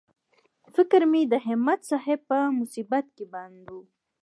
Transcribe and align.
فکر 0.75 1.01
مې 1.11 1.21
د 1.31 1.33
همت 1.45 1.79
صاحب 1.89 2.19
په 2.29 2.37
مصیبت 2.59 3.05
کې 3.15 3.25
بند 3.33 3.65
و. 3.71 3.75